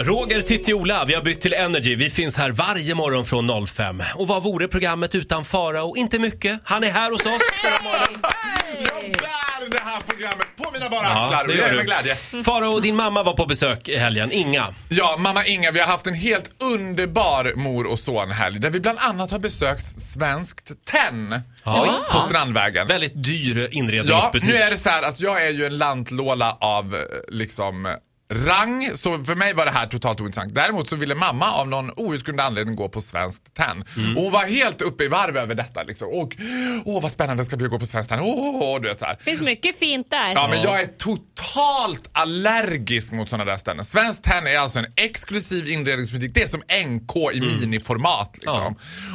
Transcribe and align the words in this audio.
Roger, 0.00 0.40
Titti, 0.42 0.72
Ola, 0.74 1.04
vi 1.04 1.14
har 1.14 1.22
bytt 1.22 1.40
till 1.40 1.52
Energy. 1.52 1.96
Vi 1.96 2.10
finns 2.10 2.36
här 2.36 2.50
varje 2.50 2.94
morgon 2.94 3.24
från 3.26 3.66
05. 3.66 4.02
Och 4.14 4.28
vad 4.28 4.42
vore 4.42 4.68
programmet 4.68 5.14
utan 5.14 5.44
Farao? 5.44 5.96
Inte 5.96 6.18
mycket. 6.18 6.60
Han 6.64 6.84
är 6.84 6.90
här 6.90 7.10
hos 7.10 7.20
oss. 7.20 7.42
Jag 7.62 7.82
bär 9.12 9.70
det 9.70 9.84
här 9.84 10.00
programmet 10.00 10.46
på 10.56 10.70
mina 10.72 10.88
bara 10.88 11.02
Ja, 11.02 11.24
axlar 11.24 11.42
och 11.42 11.48
det 11.48 11.54
gör 11.54 11.70
du. 11.70 11.76
med 11.76 11.84
glädje. 11.86 12.14
Farao, 12.44 12.80
din 12.80 12.96
mamma 12.96 13.22
var 13.22 13.32
på 13.34 13.46
besök 13.46 13.88
i 13.88 13.96
helgen. 13.96 14.32
Inga. 14.32 14.66
Ja, 14.88 15.16
mamma 15.18 15.44
Inga, 15.46 15.70
vi 15.70 15.80
har 15.80 15.86
haft 15.86 16.06
en 16.06 16.14
helt 16.14 16.50
underbar 16.62 17.52
mor 17.56 17.86
och 17.86 17.98
sonhelg 17.98 18.58
där 18.60 18.70
vi 18.70 18.80
bland 18.80 18.98
annat 18.98 19.30
har 19.30 19.38
besökt 19.38 19.84
Svenskt 20.02 20.72
Tenn 20.90 21.40
Ja. 21.64 22.04
på 22.12 22.20
Strandvägen. 22.20 22.86
Väldigt 22.86 23.24
dyr 23.24 23.58
Ja, 23.58 23.68
inredningsbutik. 23.70 24.48
nu 24.48 24.56
är 24.56 24.70
det 24.70 24.78
så 24.78 24.88
här 24.88 25.02
att 25.08 25.20
jag 25.20 25.46
är 25.46 25.50
ju 25.50 25.64
en 25.66 25.78
lantlåla 25.78 26.56
av 26.60 26.94
eh, 26.94 27.00
liksom 27.28 27.96
rang, 28.30 28.90
så 28.94 29.24
för 29.24 29.34
mig 29.34 29.54
var 29.54 29.64
det 29.64 29.70
här 29.70 29.86
totalt 29.86 30.20
ointressant. 30.20 30.54
Däremot 30.54 30.88
så 30.88 30.96
ville 30.96 31.14
mamma 31.14 31.52
av 31.52 31.68
någon 31.68 31.90
outgrundlig 31.96 32.44
anledning 32.44 32.76
gå 32.76 32.88
på 32.88 33.00
Svenskt 33.00 33.54
Tenn. 33.54 33.84
Mm. 33.96 34.16
Och 34.16 34.22
hon 34.22 34.32
var 34.32 34.44
helt 34.46 34.82
uppe 34.82 35.04
i 35.04 35.08
varv 35.08 35.36
över 35.36 35.54
detta 35.54 35.82
liksom. 35.82 36.08
Och, 36.08 36.36
åh 36.84 37.02
vad 37.02 37.12
spännande 37.12 37.40
det 37.40 37.44
ska 37.46 37.56
bli 37.56 37.64
att 37.66 37.70
gå 37.70 37.78
på 37.78 37.86
Svenskt 37.86 38.10
Tenn. 38.10 38.20
Åh, 38.20 38.62
åh, 38.62 38.80
du 38.80 38.88
vet 38.88 38.98
så 38.98 39.04
här. 39.04 39.16
finns 39.24 39.40
mycket 39.40 39.78
fint 39.78 40.10
där. 40.10 40.32
Ja, 40.34 40.48
men 40.48 40.62
jag 40.62 40.80
är 40.80 40.86
totalt 40.86 42.08
allergisk 42.12 43.12
mot 43.12 43.28
sådana 43.28 43.44
där 43.50 43.56
ställen. 43.56 43.84
Svenskt 43.84 44.24
Tenn 44.24 44.46
är 44.46 44.58
alltså 44.58 44.78
en 44.78 44.86
exklusiv 44.96 45.68
inredningsbutik. 45.68 46.34
Det 46.34 46.42
är 46.42 46.46
som 46.48 46.60
NK 46.86 47.16
i 47.34 47.40
miniformat 47.40 48.30
liksom. 48.34 48.74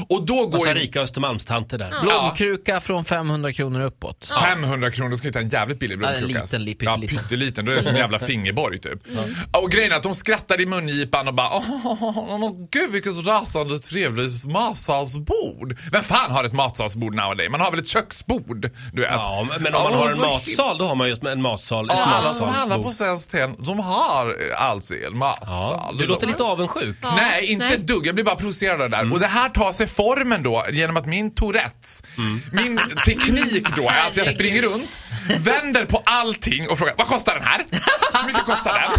Och 0.10 0.26
då 0.26 0.36
går 0.36 0.52
Massa 0.52 0.70
in 0.70 0.76
rika 0.76 1.02
Östermalmstanter 1.02 1.78
där. 1.78 2.02
Blomkruka 2.04 2.82
från 2.82 3.06
500 3.06 3.54
kronor 3.54 3.82
uppåt. 3.82 4.32
500 4.42 4.92
kronor, 4.92 5.10
då 5.12 5.18
ska 5.18 5.28
hitta 5.28 5.40
en 5.40 5.50
jävligt 5.50 5.80
billig 5.80 6.00
Ja, 6.02 6.10
en 6.10 6.18
blomkruka. 6.18 6.42
liten, 6.44 6.64
li- 6.64 6.78
Ja, 6.80 6.94
pytteliten. 6.94 7.18
pytteliten. 7.18 7.66
Då 7.66 7.72
är 7.72 7.76
det 7.76 7.84
som 7.84 7.92
en 7.92 7.98
jävla 8.02 8.20
fingerborg 8.28 8.80
typ. 8.80 9.03
Och 9.52 9.72
grejen 9.72 9.92
är 9.92 9.96
att 9.96 10.04
de 10.04 10.16
skrattade 10.16 10.64
i 10.64 10.66
mungipan 10.66 11.28
och 11.28 11.34
bara 11.34 11.50
åh, 11.58 12.52
gud 12.72 12.92
vilket 12.92 13.26
rasande 13.28 13.80
trevligt 13.80 14.46
matsalsbord. 14.46 15.78
Vem 15.92 16.04
fan 16.04 16.32
har 16.32 16.44
ett 16.44 16.54
matsalsbord 16.54 17.16
nowadays? 17.16 17.52
Man 17.52 17.62
har 17.62 17.72
väl 17.72 17.80
ett 17.80 17.88
köksbord? 17.88 18.70
Du 18.94 19.02
vet. 19.02 19.12
Ja, 19.12 19.48
men 19.60 19.76
om 19.76 19.84
man 19.84 19.92
Ja, 19.94 19.98
har 20.00 20.10
en 20.12 20.20
matsal, 20.20 20.78
då 20.78 20.86
har 20.86 20.96
man 20.96 21.08
ju 21.08 21.16
en 21.32 21.42
matsal. 21.42 21.86
Ja, 21.90 22.04
alla 22.04 22.34
som 22.34 22.50
handlar 22.50 22.78
på 22.84 22.92
Svenskt 22.92 23.32
Tenn, 23.32 23.56
de 23.60 23.80
har 23.80 24.36
alltså 24.58 24.94
en 24.96 25.18
matsal. 25.18 25.48
Ja, 25.50 25.92
du 26.00 26.06
låter 26.08 26.28
lite 26.28 26.44
avundsjuk. 26.44 26.98
Ja, 27.02 27.14
Nej, 27.16 27.46
inte 27.46 27.66
ett 27.66 27.88
dugg. 27.88 28.08
Jag 28.08 28.16
blir 28.16 28.26
bara 28.26 28.36
provocerad 28.36 28.82
av 28.82 28.90
det 28.90 28.98
Mm. 28.98 29.10
där. 29.10 29.16
Och 29.16 29.20
det 29.20 29.28
här 29.28 29.50
tar 29.50 29.74
sig 29.74 29.88
formen 29.88 30.44
då 30.44 30.66
genom 30.72 30.98
att 30.98 31.06
min 31.06 31.36
Tourettes, 31.36 32.04
Mm. 32.18 32.42
min 32.52 32.80
teknik 33.06 33.68
då 33.76 33.90
är 33.90 34.08
att 34.10 34.18
jag 34.18 34.28
springer 34.28 34.62
runt, 34.62 35.00
vänder 35.40 35.86
på 35.86 36.02
allting 36.06 36.70
och 36.70 36.78
frågar 36.78 36.94
vad 36.98 37.08
kostar 37.08 37.34
den 37.36 37.44
här? 37.44 37.66
Hur 38.14 38.28
mycket 38.28 38.46
kostar 38.46 38.74
den? 38.74 38.93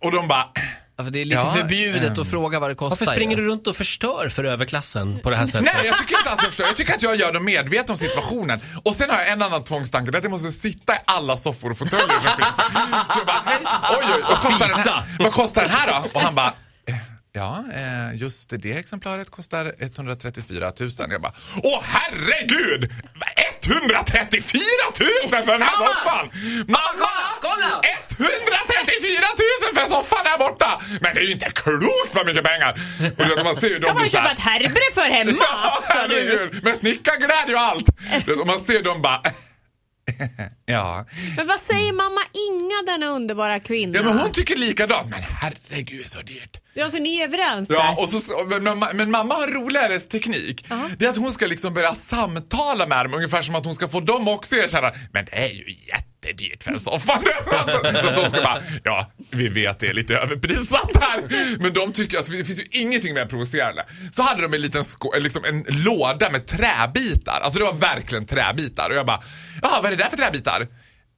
Och 0.00 0.12
de 0.12 0.28
bara, 0.28 0.46
Ja, 0.96 1.04
för 1.04 1.10
det 1.10 1.20
är 1.20 1.24
lite 1.24 1.40
Ja, 1.40 1.52
förbjudet 1.52 2.18
att 2.18 2.30
fråga 2.30 2.60
vad 2.60 2.70
det 2.70 2.74
kostar. 2.74 2.90
Varför 3.06 3.14
springer 3.16 3.36
ju. 3.36 3.42
du 3.42 3.48
runt 3.48 3.66
och 3.66 3.76
förstör 3.76 4.28
för 4.28 4.44
överklassen 4.44 5.20
på 5.20 5.30
det 5.30 5.36
här 5.36 5.46
sättet? 5.46 5.70
nej 5.74 5.86
jag 5.86 5.96
tycker 5.98 6.18
inte 6.18 6.30
att 6.30 6.42
jag 6.42 6.50
förstår. 6.52 6.66
Jag 6.66 6.76
tycker 6.76 6.94
att 6.94 7.02
jag 7.02 7.16
gör 7.16 7.32
dem 7.32 7.44
medvetna 7.44 7.92
om 7.92 7.98
situationen. 7.98 8.60
Och 8.84 8.94
sen 8.96 9.10
har 9.10 9.18
jag 9.18 9.28
en 9.28 9.42
annan 9.42 9.64
tvångstanke, 9.64 10.10
det 10.10 10.16
är 10.16 10.18
att 10.18 10.24
jag 10.24 10.30
måste 10.30 10.52
sitta 10.52 10.94
i 10.94 10.98
alla 11.04 11.36
soffor 11.36 11.70
och 11.70 11.78
fåtöljer 11.78 12.06
som 12.20 12.36
finns. 12.36 12.56
Så 13.12 13.18
jag 13.18 13.26
bara, 13.26 13.42
hej, 13.46 13.58
oj 13.90 14.04
oj, 14.16 14.22
vad 14.28 14.38
kostar, 14.38 14.68
den 14.68 14.78
här? 14.78 15.02
vad 15.18 15.32
kostar 15.32 15.62
den 15.62 15.70
här 15.70 15.86
då? 16.02 16.08
Och 16.12 16.20
han 16.20 16.34
bara, 16.34 16.54
"Eh, 16.88 16.94
Ja, 17.34 17.64
eh, 17.74 18.20
just 18.20 18.50
det 18.50 18.72
exemplaret 18.72 19.30
kostar 19.30 19.74
134 19.78 20.72
000. 20.80 20.90
Jag 21.10 21.20
bara, 21.22 21.32
åh 21.62 21.82
herregud! 21.84 22.90
134 23.62 24.60
000 25.00 25.30
för 25.30 25.52
den 25.52 25.62
här 25.62 25.76
soffan! 25.78 26.30
Mamma! 26.66 27.08
kolla! 27.40 27.80
134 28.08 29.26
000 29.68 29.74
för 29.74 29.86
soffan 29.90 30.24
där 30.24 30.38
borta! 30.38 30.80
Men 31.00 31.11
det 31.11 31.11
är 31.22 31.26
ju 31.26 31.32
inte 31.32 31.50
klokt 31.50 32.14
vad 32.14 32.26
mycket 32.26 32.44
pengar! 32.44 32.80
Och 33.18 33.30
vet, 33.30 33.44
man 33.44 33.56
ser 33.56 33.68
ju 33.74 33.80
kan 33.80 33.94
man 33.94 34.08
köpa 34.08 34.30
ett 34.30 34.38
herbre 34.38 34.92
för 34.94 35.10
hemma? 35.10 35.32
Ja, 35.50 35.82
herregud. 35.86 36.64
Med 36.64 36.76
snickarglädje 36.76 37.54
och 37.54 37.60
allt. 37.60 37.88
Och 38.40 38.46
man 38.46 38.60
ser 38.60 38.82
dem 38.82 39.02
bara... 39.02 39.22
ja. 40.66 41.06
Men 41.36 41.46
vad 41.46 41.60
säger 41.60 41.92
mamma 41.92 42.20
Inga, 42.48 42.92
denna 42.92 43.06
underbara 43.06 43.60
kvinna? 43.60 43.98
ja, 43.98 44.02
men 44.04 44.18
hon 44.18 44.32
tycker 44.32 44.56
likadant. 44.56 45.10
Men 45.10 45.22
herregud 45.22 46.10
så 46.10 46.20
dyrt. 46.20 46.60
Ja, 46.74 46.90
så 46.90 46.98
ni 46.98 47.18
är 47.18 47.24
överens 47.24 47.70
Ja, 47.70 47.82
där? 47.82 48.02
och 48.02 48.08
så, 48.08 48.44
men, 48.60 48.78
men, 48.78 48.96
men 48.96 49.10
mamma 49.10 49.34
har 49.34 49.42
en 49.42 49.52
roligare 49.54 50.00
teknik. 50.00 50.66
Det 50.98 51.04
är 51.04 51.10
att 51.10 51.16
hon 51.16 51.32
ska 51.32 51.46
liksom 51.46 51.74
börja 51.74 51.94
samtala 51.94 52.86
med 52.86 53.04
dem 53.04 53.14
ungefär 53.14 53.42
som 53.42 53.54
att 53.54 53.64
hon 53.64 53.74
ska 53.74 53.88
få 53.88 54.00
dem 54.00 54.28
också 54.28 54.56
erkänna 54.56 54.92
men 55.12 55.24
det 55.24 55.36
är 55.44 55.48
ju 55.48 55.64
jättedyrt 56.22 56.62
för 56.62 56.72
en 56.72 56.80
soffa. 56.80 57.22
Så 57.44 58.10
de 58.22 58.28
ska 58.28 58.42
bara, 58.42 58.62
ja 58.84 59.10
vi 59.30 59.48
vet 59.48 59.78
det 59.78 59.88
är 59.88 59.94
lite 59.94 60.16
överprisat 60.16 60.90
här. 61.00 61.22
Men 61.58 61.72
de 61.72 61.92
tycker, 61.92 62.16
alltså 62.16 62.32
det 62.32 62.44
finns 62.44 62.60
ju 62.60 62.66
ingenting 62.70 63.14
mer 63.14 63.26
provocerande. 63.26 63.86
Så 64.12 64.22
hade 64.22 64.42
de 64.42 64.54
en 64.54 64.60
liten 64.60 64.84
liksom 65.20 65.44
en 65.44 65.64
låda 65.68 66.30
med 66.30 66.46
träbitar. 66.46 67.40
Alltså 67.40 67.58
det 67.58 67.64
var 67.64 67.74
verkligen 67.74 68.26
träbitar. 68.26 68.90
Och 68.90 68.96
jag 68.96 69.06
bara, 69.06 69.22
jaha 69.62 69.80
vad 69.82 69.86
är 69.92 69.96
det 69.96 70.02
där 70.02 70.10
för 70.10 70.16
träbitar? 70.16 70.68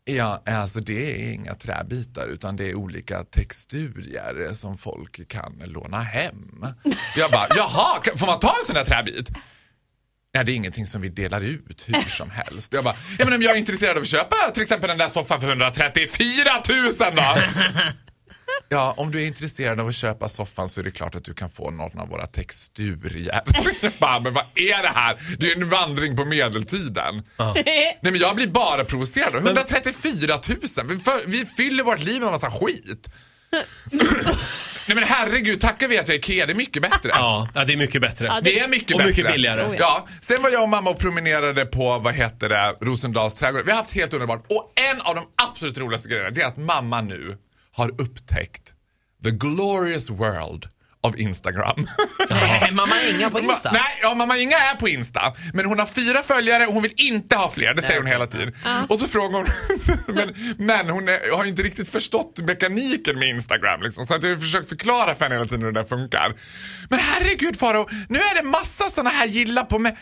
Ja, 0.06 0.43
alltså 0.47 0.81
det 0.81 1.10
är 1.10 1.32
inga 1.32 1.54
träbitar 1.54 2.28
utan 2.28 2.56
det 2.56 2.70
är 2.70 2.75
olika 2.75 3.25
texturier 3.25 4.53
som 4.53 4.78
folk 4.78 5.28
kan 5.28 5.62
låna 5.64 6.00
hem. 6.00 6.64
Jag 7.16 7.31
bara, 7.31 7.47
jaha, 7.56 8.03
får 8.16 8.26
man 8.26 8.41
ta 8.41 8.48
en 8.60 8.66
sån 8.66 8.75
där 8.75 8.84
träbit? 8.84 9.28
Nej, 10.34 10.45
det 10.45 10.53
är 10.53 10.55
ingenting 10.55 10.87
som 10.87 11.00
vi 11.00 11.09
delar 11.09 11.41
ut 11.41 11.84
hur 11.87 12.03
som 12.03 12.31
helst. 12.31 12.72
Jag 12.72 12.84
bara, 12.84 12.97
ja 13.19 13.25
men 13.25 13.34
om 13.34 13.43
jag 13.43 13.53
är 13.53 13.59
intresserad 13.59 13.97
av 13.97 14.03
att 14.03 14.09
köpa 14.09 14.37
till 14.55 14.62
exempel 14.62 14.89
den 14.89 14.99
där 14.99 15.09
soffan 15.09 15.41
för 15.41 15.49
134 15.49 16.62
000 16.69 16.93
då? 17.17 17.22
Ja, 18.69 18.94
om 18.97 19.11
du 19.11 19.23
är 19.23 19.27
intresserad 19.27 19.81
av 19.81 19.89
att 19.89 19.94
köpa 19.94 20.28
soffan 20.28 20.69
så 20.69 20.81
är 20.81 20.84
det 20.84 20.91
klart 20.91 21.15
att 21.15 21.25
du 21.25 21.34
kan 21.34 21.50
få 21.50 21.71
någon 21.71 21.99
av 21.99 22.09
våra 22.09 22.27
texturier. 22.27 23.43
Jag 23.83 23.93
bara, 23.99 24.21
men 24.21 24.34
vad 24.34 24.44
är 24.55 24.83
det 24.83 24.89
här? 24.89 25.19
Det 25.39 25.50
är 25.53 25.56
en 25.56 25.69
vandring 25.69 26.17
på 26.17 26.25
medeltiden. 26.25 27.23
Nej 27.55 27.99
men 28.03 28.17
jag 28.17 28.37
blir 28.37 28.47
bara 28.47 28.84
provocerad. 28.84 29.34
134 29.34 30.41
000! 30.49 30.59
Vi, 30.89 30.99
för, 30.99 31.27
vi 31.27 31.47
fyller 31.47 31.84
vårt 31.84 32.00
liv 32.00 32.23
med 32.23 32.31
massa 32.31 32.50
skit. 32.50 33.09
Nej 34.87 34.95
men 34.95 35.05
herregud, 35.05 35.61
tacka 35.61 35.89
vet 35.89 36.09
jag 36.09 36.15
Ikea, 36.17 36.47
det 36.47 36.53
är 36.53 36.55
mycket 36.55 36.83
bättre. 36.83 37.11
Ja, 37.15 37.49
ja, 37.55 37.65
det 37.65 37.72
är 37.72 37.77
mycket 37.77 38.00
bättre. 38.00 38.27
Ja, 38.27 38.41
Det 38.43 38.59
är 38.61 38.69
mycket 38.69 38.91
Och 38.91 38.99
bättre. 38.99 39.11
mycket 39.11 39.33
billigare. 39.33 39.62
Oh, 39.65 39.77
ja. 39.78 40.06
Sen 40.21 40.43
var 40.43 40.50
jag 40.50 40.62
och 40.62 40.69
mamma 40.69 40.91
och 40.91 40.99
promenerade 40.99 41.67
på, 41.67 41.99
vad 41.99 42.15
heter 42.15 42.49
det, 42.49 42.77
Rosendals 42.81 43.34
trädgård. 43.34 43.65
Vi 43.65 43.71
har 43.71 43.78
haft 43.78 43.93
helt 43.94 44.15
underbart. 44.15 44.44
Och 44.49 44.73
en 44.93 45.00
av 45.00 45.15
de 45.15 45.25
absolut 45.49 45.78
roligaste 45.78 46.09
grejerna, 46.09 46.31
det 46.31 46.43
är 46.43 46.47
att 46.47 46.56
mamma 46.56 47.00
nu 47.00 47.39
har 47.73 48.00
upptäckt 48.00 48.73
the 49.25 49.31
glorious 49.31 50.11
world 50.11 50.67
of 51.04 51.16
Instagram. 51.16 51.88
Nej, 52.31 52.70
mamma 52.72 52.94
Inga 53.03 53.31
på 53.31 53.41
Insta. 53.41 53.69
Ma- 53.69 53.72
nej, 53.72 53.98
ja, 54.03 54.15
mamma 54.15 54.37
Inga 54.37 54.56
är 54.59 54.75
på 54.76 54.88
Insta. 54.88 55.32
Men 55.53 55.66
hon 55.66 55.78
har 55.78 55.87
fyra 55.87 56.22
följare 56.22 56.66
och 56.66 56.75
hon 56.75 56.82
vill 56.82 56.94
inte 56.97 57.37
ha 57.37 57.50
fler. 57.50 57.75
Det 57.75 57.82
säger 57.82 57.98
hon 57.98 58.06
hela 58.06 58.26
tiden. 58.26 58.54
Och 58.88 58.98
så 58.98 59.09
frågar 59.09 59.38
hon, 59.38 59.47
men, 60.14 60.34
men 60.59 60.91
hon 60.91 61.09
är, 61.09 61.37
har 61.37 61.44
ju 61.44 61.50
inte 61.50 61.62
riktigt 61.62 61.88
förstått 61.88 62.38
mekaniken 62.38 63.19
med 63.19 63.28
Instagram. 63.28 63.82
Liksom, 63.82 64.06
så 64.06 64.14
att 64.14 64.22
jag 64.22 64.31
har 64.31 64.37
försökt 64.37 64.69
förklara 64.69 65.14
för 65.14 65.25
henne 65.25 65.34
hela 65.34 65.47
tiden 65.47 65.62
hur 65.62 65.72
det 65.72 65.81
där 65.81 65.88
funkar. 65.88 66.34
Men 66.91 66.98
herregud 66.98 67.59
Faro, 67.59 67.88
nu 68.09 68.19
är 68.19 68.43
det 68.43 68.48
massa 68.48 68.84
såna 68.84 69.10
här 69.10 69.26
gilla 69.26 69.64
på 69.64 69.78
mig. 69.78 69.97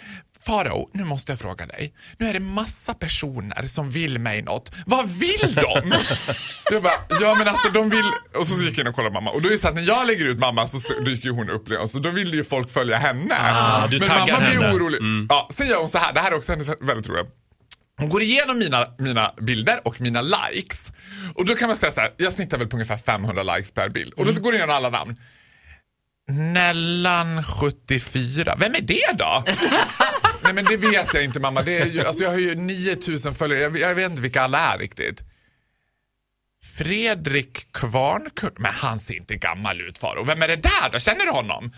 Faro, 0.46 0.90
nu 0.94 1.04
måste 1.04 1.32
jag 1.32 1.38
fråga 1.38 1.66
dig. 1.66 1.94
Nu 2.18 2.26
är 2.28 2.32
det 2.32 2.40
massa 2.40 2.94
personer 2.94 3.62
som 3.62 3.90
vill 3.90 4.18
mig 4.18 4.42
något. 4.42 4.72
Vad 4.86 5.08
vill 5.10 5.54
de? 5.54 5.94
Jag 6.70 6.82
bara, 6.82 6.92
ja 7.20 7.34
men 7.38 7.48
alltså 7.48 7.68
de 7.70 7.90
vill... 7.90 8.04
Och 8.36 8.46
så 8.46 8.62
gick 8.62 8.78
jag 8.78 8.82
in 8.82 8.88
och 8.88 8.94
kollade 8.94 9.14
mamma. 9.14 9.30
Och 9.30 9.42
då 9.42 9.48
är 9.48 9.52
det 9.52 9.58
så 9.58 9.68
att 9.68 9.74
när 9.74 9.82
jag 9.82 10.06
lägger 10.06 10.26
ut 10.26 10.38
mamma 10.38 10.66
så 10.66 11.00
dyker 11.00 11.24
ju 11.28 11.34
hon 11.34 11.50
upp. 11.50 11.68
Så 11.88 11.98
då 11.98 12.10
vill 12.10 12.34
ju 12.34 12.44
folk 12.44 12.72
följa 12.72 12.98
henne. 12.98 13.34
Ah, 13.40 13.88
men 13.90 14.08
mamma 14.08 14.24
blir 14.24 14.60
henne. 14.60 14.72
orolig. 14.74 15.26
Ja, 15.28 15.48
sen 15.52 15.66
gör 15.68 15.76
hon 15.80 15.88
så 15.88 15.98
här, 15.98 16.12
det 16.12 16.20
här 16.20 16.32
är 16.32 16.36
också 16.36 16.52
hennes 16.52 16.68
väldigt 16.68 17.08
roligt. 17.08 17.26
Hon 17.98 18.08
går 18.08 18.22
igenom 18.22 18.58
mina, 18.58 18.86
mina 18.98 19.32
bilder 19.40 19.80
och 19.84 20.00
mina 20.00 20.22
likes. 20.22 20.86
Och 21.34 21.44
då 21.46 21.54
kan 21.54 21.68
man 21.68 21.76
säga 21.76 21.92
så 21.92 22.00
här, 22.00 22.10
jag 22.16 22.32
snittar 22.32 22.58
väl 22.58 22.66
på 22.66 22.76
ungefär 22.76 22.96
500 22.96 23.42
likes 23.42 23.72
per 23.72 23.88
bild. 23.88 24.12
Och 24.12 24.26
då 24.26 24.32
så 24.32 24.40
går 24.40 24.52
det 24.52 24.58
igenom 24.58 24.76
alla 24.76 24.90
namn. 24.90 25.16
Nellan 26.30 27.44
74, 27.44 28.56
vem 28.58 28.74
är 28.74 28.80
det 28.80 29.12
då? 29.18 29.44
Nej 30.44 30.54
men 30.54 30.64
det 30.64 30.76
vet 30.76 31.14
jag 31.14 31.24
inte 31.24 31.40
mamma, 31.40 31.62
det 31.62 31.78
är 31.78 31.86
ju, 31.86 32.04
alltså 32.04 32.22
jag 32.22 32.30
har 32.30 32.38
ju 32.38 32.54
9000 32.54 33.34
följare, 33.34 33.60
jag, 33.60 33.78
jag 33.78 33.94
vet 33.94 34.10
inte 34.10 34.22
vilka 34.22 34.42
alla 34.42 34.58
är 34.58 34.78
riktigt. 34.78 35.20
Fredrik 36.78 37.72
Kvarnkull, 37.72 38.54
men 38.56 38.72
han 38.72 39.00
ser 39.00 39.14
inte 39.14 39.34
gammal 39.34 39.80
ut 39.80 39.98
Faro. 39.98 40.24
Vem 40.24 40.42
är 40.42 40.48
det 40.48 40.56
där 40.56 40.90
då? 40.92 40.98
Känner 40.98 41.24
du 41.24 41.30
honom? 41.30 41.72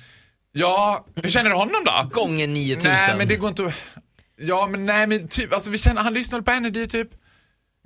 Ja, 0.52 1.06
hur 1.14 1.30
känner 1.30 1.50
du 1.50 1.56
honom 1.56 1.84
då? 1.84 2.10
Gånger 2.12 2.46
9000. 2.46 2.92
Nej 2.92 3.16
men 3.16 3.28
det 3.28 3.36
går 3.36 3.48
inte 3.48 3.66
att... 3.66 3.74
Ja 4.36 4.66
men 4.66 4.86
nej 4.86 5.06
men 5.06 5.28
typ, 5.28 5.54
alltså 5.54 5.70
vi 5.70 5.78
känner, 5.78 6.02
han 6.02 6.14
lyssnar 6.14 6.40
på 6.40 6.50
Energy 6.50 6.86
typ. 6.86 7.08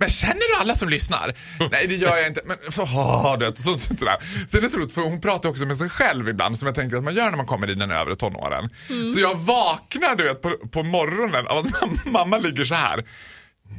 Men 0.01 0.09
känner 0.09 0.55
du 0.55 0.61
alla 0.61 0.75
som 0.75 0.89
lyssnar? 0.89 1.35
Nej 1.71 1.87
det 1.87 1.95
gör 1.95 2.17
jag 2.17 2.27
inte. 2.27 2.41
Men 2.45 2.57
så, 2.69 2.81
åh, 2.81 3.37
det, 3.39 3.57
så, 3.57 3.77
så, 3.77 3.77
så 3.97 4.05
där. 4.05 4.17
Sen 4.51 4.63
är 4.63 4.69
det 4.69 4.77
roligt 4.77 4.93
för 4.93 5.01
hon 5.01 5.21
pratar 5.21 5.49
också 5.49 5.65
med 5.65 5.77
sig 5.77 5.89
själv 5.89 6.29
ibland 6.29 6.59
som 6.59 6.65
jag 6.65 6.75
tänker 6.75 6.97
att 6.97 7.03
man 7.03 7.15
gör 7.15 7.29
när 7.29 7.37
man 7.37 7.45
kommer 7.45 7.69
i 7.69 7.75
den 7.75 7.91
övre 7.91 8.15
tonåren. 8.15 8.69
Så 9.15 9.19
jag 9.19 9.35
vaknar 9.35 10.15
du 10.15 10.23
vet 10.23 10.41
på, 10.41 10.57
på 10.71 10.83
morgonen 10.83 11.47
av 11.47 11.57
att 11.57 11.65
mam- 11.65 11.99
mamma 12.11 12.37
ligger 12.37 12.65
så 12.65 12.75
här. 12.75 13.05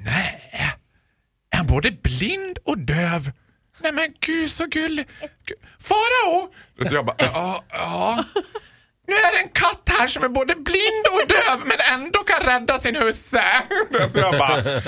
Nej, 0.05 0.51
är 1.51 1.57
han 1.57 1.67
både 1.67 1.91
blind 1.91 2.59
och 2.65 2.79
döv 2.79 3.33
Nej 3.83 3.93
men 3.93 4.09
gud 4.21 4.51
så 4.51 4.67
gullig. 4.67 5.07
Farao! 5.81 6.53
Jag 6.91 7.07
bara, 7.07 7.17
ja, 7.19 7.65
ja. 7.71 8.25
Nu 9.09 9.15
är 9.15 9.33
det 9.37 9.43
en 9.43 9.49
katt 9.53 9.89
här 10.01 10.07
som 10.09 10.25
är 10.25 10.29
både 10.29 10.55
blind 10.55 11.05
och 11.13 11.29
döv 11.29 11.61
men 11.67 12.01
ändå 12.01 12.19
kan 12.19 12.47
rädda 12.47 12.79
sin 12.79 12.97
husse. 12.97 13.43
Och 14.13 14.19
Jag 14.19 14.33
bara, 14.39 14.83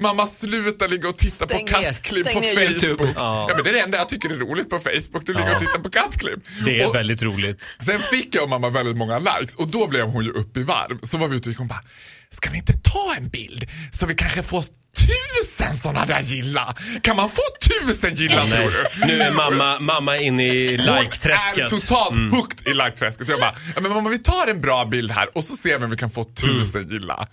mamma 0.00 0.26
sluta 0.26 0.86
ligga 0.86 1.08
och 1.08 1.18
titta 1.18 1.46
Stäng 1.46 1.66
på 1.66 1.72
kattklipp 1.72 2.24
på 2.32 2.42
Facebook. 2.42 3.10
Ja. 3.16 3.46
Ja. 3.48 3.54
men 3.54 3.64
det 3.64 3.70
är 3.70 3.74
det 3.74 3.80
enda 3.80 3.98
jag 3.98 4.08
tycker 4.08 4.30
är 4.30 4.34
roligt 4.36 4.70
på 4.70 4.78
Facebook, 4.78 5.26
du 5.26 5.32
ligger 5.34 5.52
och 5.54 5.60
tittar 5.60 5.78
på 5.78 5.90
kattklipp. 5.90 6.38
Det 6.64 6.80
är 6.80 6.88
Och- 6.88 6.94
väldigt 6.94 7.22
roligt. 7.22 7.66
Sen 7.80 8.02
fick 8.02 8.34
jag 8.34 8.42
och 8.44 8.50
mamma 8.50 8.70
väldigt 8.70 8.96
många 8.96 9.18
likes 9.18 9.54
och 9.56 9.68
då 9.68 9.86
blev 9.86 10.06
hon 10.06 10.24
ju 10.24 10.30
upp 10.30 10.56
i 10.56 10.62
varv. 10.62 10.98
Så 11.02 11.16
var 11.16 11.28
vi 11.28 11.36
ute 11.36 11.48
och 11.48 11.52
gick 11.52 11.56
och 11.58 11.60
hon 11.60 11.68
bara, 11.68 11.82
ska 12.30 12.50
vi 12.50 12.56
inte 12.58 12.72
ta 12.72 13.14
en 13.16 13.28
bild 13.28 13.66
så 13.92 14.06
vi 14.06 14.14
kanske 14.14 14.42
får 14.42 14.64
tusen 14.96 15.76
sådana 15.76 16.06
där 16.06 16.20
gilla? 16.20 16.74
Kan 17.02 17.16
man 17.16 17.28
få 17.28 17.42
tusen 17.86 18.14
gilla 18.14 18.46
tror 18.46 18.70
du? 18.70 19.06
Nu 19.06 19.20
är 19.22 19.32
mamma, 19.32 19.80
mamma 19.80 20.16
inne 20.16 20.46
i 20.46 20.76
Hon 20.76 20.88
är 20.88 21.00
like-träsket. 21.02 21.68
totalt 21.68 22.16
hooked 22.34 22.68
i 22.68 22.74
like-träsket. 22.74 23.28
Jag 23.28 23.40
bara, 23.40 23.54
men 23.80 23.92
mamma 23.92 24.10
vi 24.10 24.18
tar 24.18 24.46
en 24.46 24.60
bra 24.60 24.84
bild 24.84 25.10
här 25.10 25.28
och 25.34 25.44
så 25.44 25.56
ser 25.56 25.78
vi 25.78 25.84
om 25.84 25.90
vi 25.90 25.96
kan 25.96 26.10
få 26.10 26.24
tusen 26.24 26.88
gilla. 26.88 27.28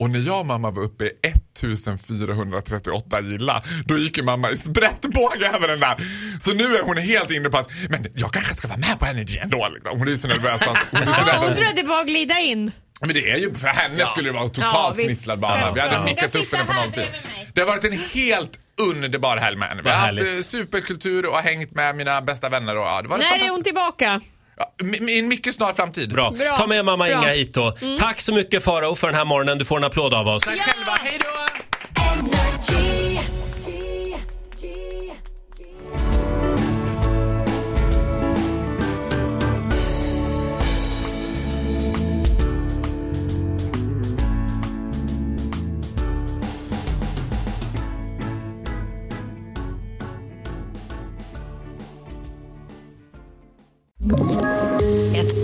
Och 0.00 0.10
när 0.10 0.20
jag 0.20 0.40
och 0.40 0.46
mamma 0.46 0.70
var 0.70 0.82
uppe 0.82 1.04
i 1.04 1.10
1438 1.22 3.20
gilla, 3.20 3.62
då 3.86 3.98
gick 3.98 4.16
ju 4.16 4.22
mamma 4.24 4.50
i 4.50 4.56
sprättbåge 4.56 5.46
över 5.54 5.68
den 5.68 5.80
där. 5.80 5.96
Så 6.40 6.54
nu 6.54 6.64
är 6.76 6.82
hon 6.82 6.96
helt 6.96 7.30
inne 7.30 7.48
på 7.50 7.58
att, 7.58 7.70
men 7.90 8.06
jag 8.14 8.32
kanske 8.32 8.54
ska 8.54 8.68
vara 8.68 8.78
med 8.78 8.98
på 8.98 9.06
Energy 9.06 9.38
ändå. 9.38 9.68
Liksom. 9.74 9.98
Hon 9.98 10.08
är 10.08 10.16
så 10.16 10.28
nervös 10.28 10.62
att 10.62 10.78
hon 10.90 11.02
är 11.02 11.06
så 11.06 11.12
Ja, 11.26 11.36
hon 11.38 11.48
att 11.50 11.56
tror 11.56 11.66
att 11.66 11.76
det 11.76 11.82
bara 11.84 12.04
glida 12.04 12.38
in. 12.40 12.72
Men 13.06 13.14
det 13.14 13.30
är 13.30 13.36
ju, 13.36 13.54
för 13.54 13.68
henne 13.68 14.06
skulle 14.06 14.28
det 14.28 14.32
vara 14.32 14.42
Ja, 14.44 14.48
totalt 14.48 14.98
visst. 14.98 15.06
snisslad 15.06 15.38
bana. 15.38 15.60
Ja, 15.60 15.70
vi 15.74 15.80
hade 15.80 15.94
bra. 15.96 16.04
mickat 16.04 16.34
upp 16.34 16.52
henne 16.54 16.64
på 16.64 16.72
bredvid 16.72 16.96
mig. 16.96 17.48
Det 17.54 17.60
har 17.60 17.68
varit 17.68 17.84
en 17.84 17.98
helt 17.98 18.58
underbar 18.80 19.36
helg 19.36 19.56
med 19.56 19.68
henne. 19.68 19.82
Vi 19.82 19.90
har 19.90 19.96
haft 19.96 20.18
eh, 20.20 20.24
superkultur 20.44 21.26
och 21.26 21.34
har 21.34 21.42
hängt 21.42 21.70
med 21.74 21.96
mina 21.96 22.22
bästa 22.22 22.48
vänner. 22.48 22.76
Och, 22.76 22.82
ja, 22.84 23.02
det 23.02 23.08
var 23.08 23.18
När 23.18 23.44
är 23.44 23.50
hon 23.50 23.64
tillbaka? 23.64 24.20
Ja, 24.56 24.72
I 25.08 25.18
en 25.18 25.28
mycket 25.28 25.54
snar 25.54 25.72
framtid. 25.72 26.12
Bra. 26.12 26.30
Bra. 26.30 26.56
Ta 26.56 26.66
med 26.66 26.84
mamma 26.84 27.06
Bra. 27.06 27.18
Inga 27.18 27.28
hit 27.32 27.54
då. 27.54 27.76
Tack 27.98 28.20
så 28.20 28.34
mycket 28.34 28.64
Farao 28.64 28.96
för 28.96 29.06
den 29.06 29.16
här 29.16 29.24
morgonen. 29.24 29.58
Du 29.58 29.64
får 29.64 29.76
en 29.76 29.84
applåd 29.84 30.14
av 30.14 30.28
oss. 30.28 30.42
Tack 30.42 30.58
själva, 30.60 30.92
hej 31.02 31.18
då! 31.20 31.51